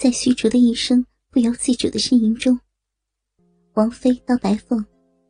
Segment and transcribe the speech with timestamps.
[0.00, 2.58] 在虚竹的一声不由自主的呻吟中，
[3.74, 4.82] 王妃到白凤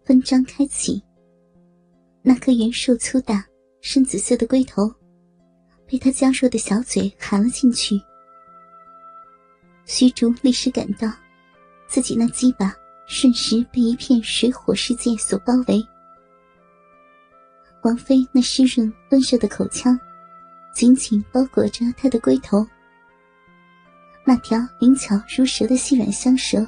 [0.04, 1.02] 分张开启，
[2.22, 3.44] 那颗圆硕粗大、
[3.80, 4.88] 深紫色的龟头，
[5.88, 8.00] 被他娇弱的小嘴含了进去。
[9.86, 11.12] 虚竹立时感到，
[11.88, 12.72] 自己那鸡巴
[13.08, 15.84] 瞬时被一片水火世界所包围。
[17.82, 19.98] 王妃那湿润温热的口腔，
[20.72, 22.64] 紧紧包裹着他的龟头。
[24.24, 26.64] 那条灵巧如蛇的细软香舌，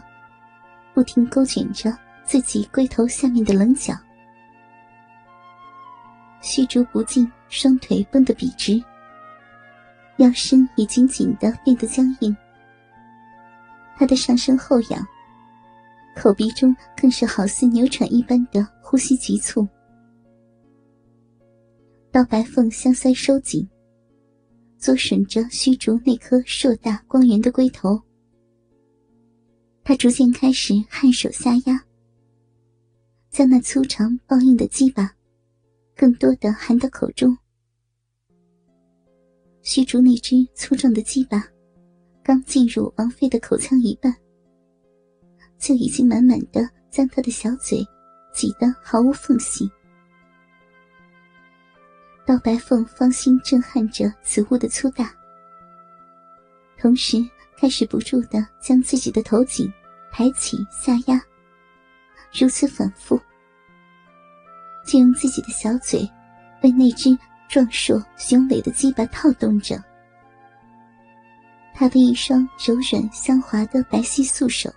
[0.94, 3.94] 不停勾卷着自己龟头下面的棱角。
[6.40, 8.82] 虚竹不禁双腿绷得笔直，
[10.16, 12.36] 腰身也紧紧的变得僵硬。
[13.96, 15.06] 他的上身后仰，
[16.16, 19.68] 口鼻中更是好似牛喘一般的呼吸急促。
[22.10, 23.68] 刀白凤香腮收紧。
[24.82, 28.02] 作吮着虚竹那颗硕大光圆的龟头，
[29.84, 31.80] 他逐渐开始颔首下压，
[33.30, 35.14] 将那粗长抱硬的鸡巴
[35.94, 37.38] 更多的含到口中。
[39.62, 41.46] 虚竹那只粗壮的鸡巴
[42.20, 44.12] 刚进入王妃的口腔一半，
[45.60, 47.86] 就已经满满的将她的小嘴
[48.34, 49.70] 挤得毫无缝隙。
[52.32, 55.14] 刀白凤芳心震撼着此物的粗大，
[56.78, 57.18] 同时
[57.58, 59.70] 开始不住的将自己的头颈
[60.10, 61.20] 抬起下压，
[62.32, 63.20] 如此反复，
[64.86, 66.10] 就用自己的小嘴
[66.62, 67.14] 为那只
[67.50, 69.78] 壮硕雄伟的鸡巴套动着。
[71.74, 74.72] 他的一双柔软香滑的白皙素手，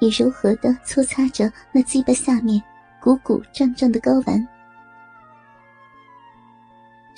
[0.00, 2.60] 也柔和的搓擦着那鸡巴下面
[3.00, 4.48] 鼓鼓胀胀的睾丸。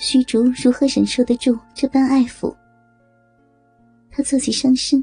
[0.05, 2.53] 虚竹如何忍受得住这般爱抚？
[4.11, 5.01] 他坐起上身，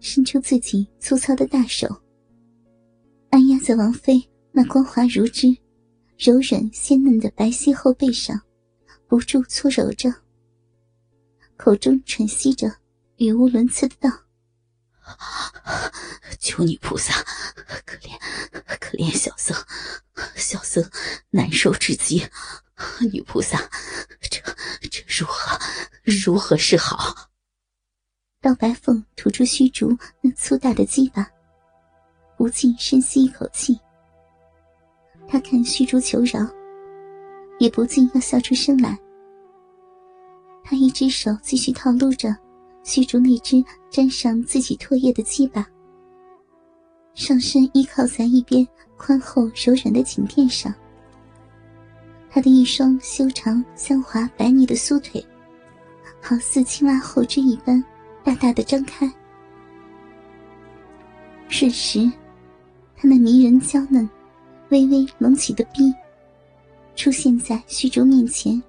[0.00, 1.86] 伸出自己粗糙的大手，
[3.28, 5.54] 按压在王妃那光滑如织、
[6.16, 8.40] 柔软鲜嫩的白皙后背上，
[9.06, 10.10] 不住搓揉着，
[11.58, 12.74] 口中喘息着，
[13.16, 14.08] 语无伦次的道
[16.40, 17.12] ：“求你菩萨，
[17.84, 18.18] 可怜
[18.80, 19.54] 可怜小僧，
[20.34, 20.82] 小僧
[21.28, 22.26] 难受至极。”
[23.12, 23.58] 女菩萨，
[24.30, 24.40] 这
[24.88, 25.58] 这如何
[26.04, 27.28] 如何是好？
[28.40, 31.28] 刀白凤吐出虚竹那粗大的鸡巴，
[32.36, 33.78] 不禁深吸一口气。
[35.28, 36.40] 他看虚竹求饶，
[37.58, 38.98] 也不禁要笑出声来。
[40.64, 42.36] 他一只手继续套路着
[42.82, 45.64] 虚竹那只沾上自己唾液的鸡巴，
[47.14, 48.66] 上身依靠在一边
[48.96, 50.74] 宽厚柔软的颈垫上。
[52.34, 55.22] 他的一双修长香滑白腻的酥腿，
[56.18, 57.84] 好似青蛙后肢一般，
[58.24, 59.06] 大大的张开。
[61.48, 62.10] 瞬时，
[62.96, 64.08] 他那迷人娇嫩、
[64.70, 65.92] 微微隆起的臂，
[66.96, 68.60] 出现在虚竹面前。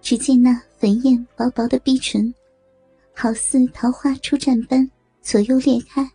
[0.00, 2.32] 只见那粉艳薄薄的逼唇，
[3.14, 6.10] 好似桃花初绽般左右裂开，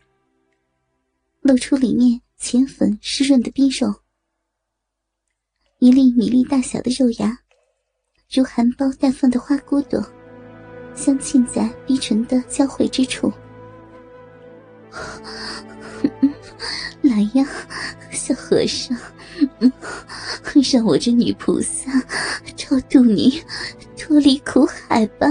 [1.42, 3.94] 露出里面浅粉湿润的逼肉。
[5.80, 7.38] 一粒米粒大小的肉芽，
[8.34, 10.04] 如含苞待放的花骨朵，
[10.96, 13.32] 镶嵌在逼唇的交汇之处。
[17.04, 17.48] 来呀，
[18.10, 18.98] 小和尚，
[20.74, 21.92] 让我这女菩萨
[22.56, 23.40] 超度你
[23.96, 25.28] 脱离苦海吧！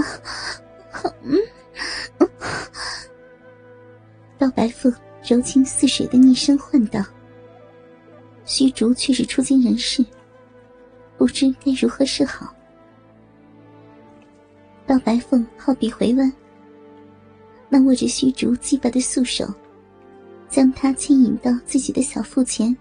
[4.39, 4.95] 刀白凤
[5.27, 7.03] 柔情似水的昵声唤道
[8.45, 10.05] ：“虚竹却是出京人士。”
[11.17, 12.53] 不知该如何是好。
[14.85, 16.31] 刀白凤好笔回弯，
[17.69, 19.45] 那握着虚竹鸡巴的素手，
[20.47, 22.75] 将他牵引到自己的小腹前。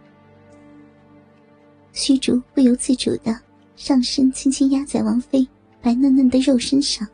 [1.92, 3.36] 虚竹不由自主的
[3.74, 5.46] 上身轻轻压在王妃
[5.80, 7.08] 白嫩嫩的肉身上，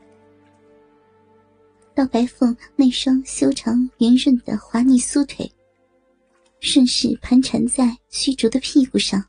[1.94, 5.50] 刀白凤那双修长圆润的滑腻酥腿，
[6.60, 9.25] 顺势盘缠在虚竹的屁股上。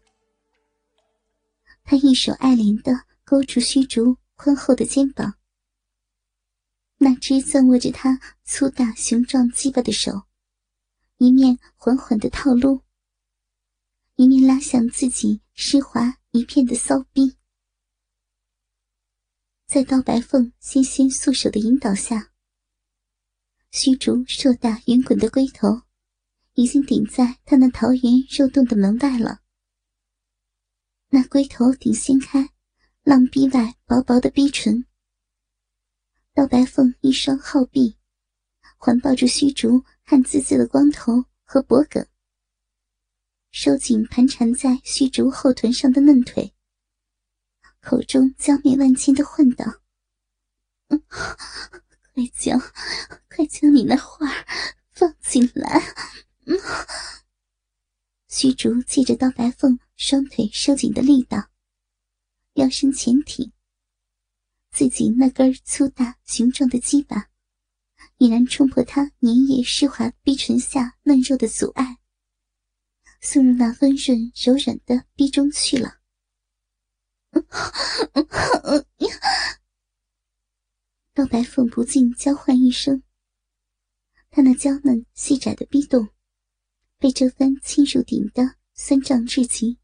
[1.84, 5.36] 他一手爱怜的勾住虚竹宽厚的肩膀，
[6.98, 10.24] 那只攥握着他粗大雄壮鸡巴的手，
[11.18, 12.82] 一面缓缓的套路，
[14.16, 17.36] 一面拉向自己湿滑一片的骚逼。
[19.68, 22.32] 在刀白凤纤纤素手的引导下，
[23.72, 25.82] 虚竹硕大圆滚的龟头，
[26.54, 29.43] 已经顶在他那桃源肉洞的门外了。
[31.16, 32.50] 那龟头顶掀开，
[33.04, 34.84] 浪逼外薄薄的逼唇，
[36.34, 38.00] 刀白凤一双皓臂
[38.80, 42.04] 环抱住虚竹汗滋滋的光头和脖颈，
[43.52, 46.52] 收紧盘缠在虚竹后臀上的嫩腿，
[47.80, 49.66] 口中娇媚万千的唤道
[50.98, 52.60] ：“快将，
[53.30, 54.26] 快将你那花
[54.90, 55.80] 放进来！”
[58.36, 61.52] 虚竹借着刀白凤双腿收紧的力道，
[62.54, 63.52] 腰身前挺。
[64.72, 67.30] 自己那根粗大雄壮的鸡巴，
[68.18, 72.00] 已然冲破他粘液湿滑逼唇下嫩肉的阻碍，
[73.22, 76.00] 送入那温润柔软的逼中去了。
[81.14, 83.04] 刀白凤不禁娇唤一声，
[84.32, 86.10] 他那娇嫩细窄的逼洞，
[87.04, 89.78] 被这番侵入顶的酸胀至极。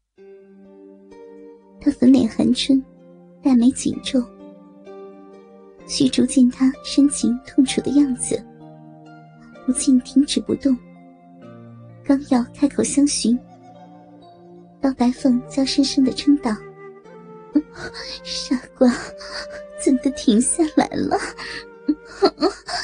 [1.78, 2.82] 他粉脸含春，
[3.42, 4.24] 黛眉紧皱。
[5.86, 8.42] 徐竹见他深情痛楚的样子，
[9.66, 10.74] 不禁停止不动。
[12.02, 13.38] 刚要开口相询，
[14.80, 16.56] 刀白凤娇声声的称道
[18.24, 18.90] ：“傻瓜，
[19.78, 21.18] 怎的停下来了？”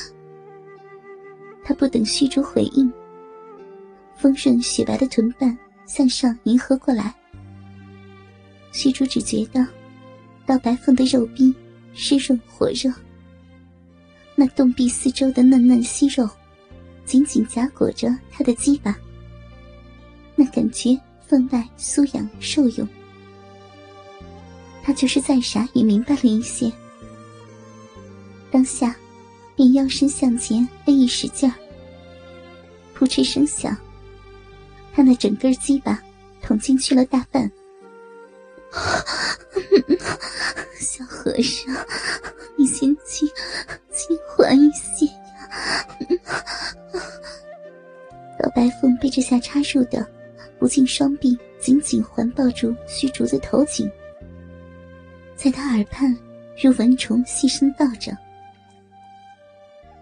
[1.64, 2.92] 他不等虚竹回应，
[4.16, 7.14] 丰润雪白的臀瓣向上迎合过来。
[8.72, 9.66] 虚竹只觉得
[10.44, 11.54] 到白凤的肉壁。
[11.98, 12.92] 湿润火热，
[14.34, 16.28] 那洞壁四周的嫩嫩息肉，
[17.06, 18.94] 紧紧夹裹着他的鸡巴。
[20.34, 20.94] 那感觉
[21.26, 22.86] 分外酥痒受用。
[24.82, 26.70] 他就是再傻也明白了一些。
[28.50, 28.94] 当下，
[29.56, 31.54] 便腰身向前微一使劲儿，
[32.92, 33.74] 扑哧声响，
[34.96, 36.02] 他那整根鸡巴
[36.40, 37.52] 捅进去了大半。
[40.80, 41.74] 小和尚，
[42.56, 43.28] 你先轻
[43.92, 45.86] 轻缓一些呀！
[48.40, 50.08] 老白凤被这下插入的，
[50.58, 53.90] 不禁双臂紧紧环抱住虚竹的头颈，
[55.36, 56.16] 在他耳畔
[56.62, 58.16] 如蚊虫细声道着。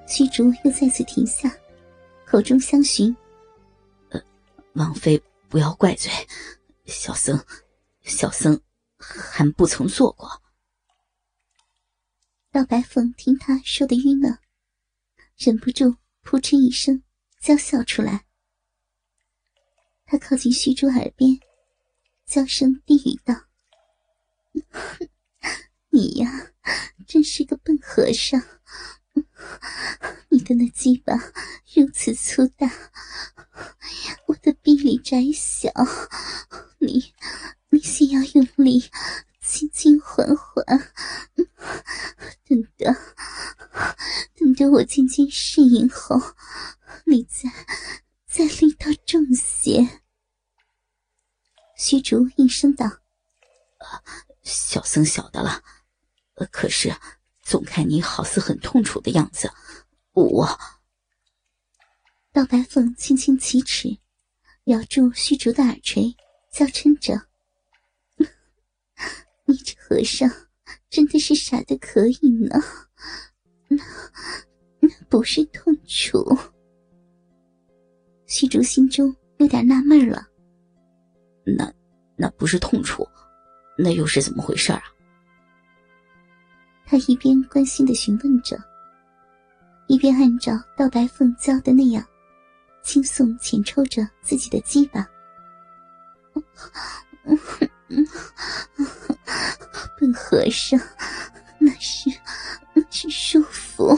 [0.06, 1.52] 虚竹又再次停下，
[2.24, 3.14] 口中相询：“，
[4.74, 6.10] 王妃不要怪罪，
[6.86, 7.44] 小僧。”
[8.06, 8.60] 小僧
[8.98, 10.42] 还不曾做过。
[12.52, 14.40] 老白凤听他说的晕了，
[15.38, 17.02] 忍不住扑哧一声
[17.40, 18.26] 娇笑出来。
[20.04, 21.40] 他靠近虚竹耳边，
[22.26, 23.34] 娇声低语道
[25.88, 26.52] ：“你呀，
[27.06, 28.53] 真是个笨和尚。
[30.28, 31.14] 你的那鸡巴
[31.74, 32.70] 如此粗大，
[34.26, 35.70] 我的臂力窄小，
[36.78, 37.12] 你……”
[37.70, 38.88] 你先要用力，
[39.40, 40.64] 轻轻缓缓，
[42.44, 42.96] 等等，
[44.36, 46.20] 等着我渐渐适应后，
[47.04, 47.50] 你再
[48.28, 50.02] 再力道重些。
[51.76, 53.00] 虚竹应声道
[54.44, 55.64] ：“小僧晓得了。
[56.52, 56.94] 可是
[57.44, 59.50] 总看你好似很痛楚的样子，
[60.12, 60.48] 我……”
[62.32, 63.96] 道白凤轻轻启齿，
[64.64, 66.16] 咬住虚竹的耳垂，
[66.50, 67.14] 娇嗔着。
[69.46, 70.28] 你这和尚
[70.90, 72.18] 真的是傻的可以
[72.48, 72.60] 呢，
[73.68, 73.76] 那
[74.80, 76.18] 那不是痛楚。
[78.26, 80.26] 虚竹心中有点纳闷了，
[81.44, 81.72] 那
[82.16, 83.06] 那不是痛楚，
[83.78, 84.82] 那又是怎么回事啊？
[86.94, 88.56] 他一边关心的询问着，
[89.88, 92.06] 一边按照道白凤教的那样，
[92.84, 95.04] 轻松浅抽着自己的鸡巴。
[99.98, 100.78] 笨和尚，
[101.58, 102.08] 那是
[102.74, 103.92] 那是舒服。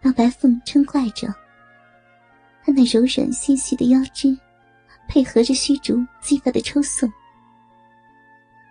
[0.00, 1.26] 道白凤嗔怪着，
[2.64, 4.34] 他那柔软纤细的腰肢，
[5.08, 7.10] 配合着虚竹鸡巴的抽送，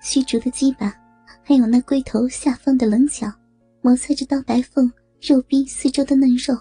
[0.01, 0.93] 虚竹的鸡巴，
[1.43, 3.31] 还有那龟头下方的棱角，
[3.81, 6.55] 摩擦着刀白凤肉壁四周的嫩肉，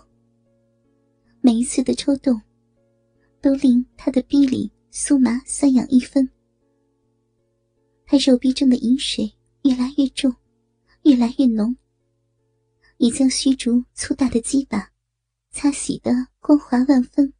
[1.40, 2.40] 每一次的抽动。
[3.40, 6.26] 都令他的逼里酥麻酸痒一分，
[8.06, 9.30] 他肉壁中的饮水
[9.64, 10.34] 越来越重，
[11.02, 11.76] 越来越浓，
[12.96, 14.88] 已将虚竹粗大的鸡巴
[15.50, 17.30] 擦洗的光滑万分。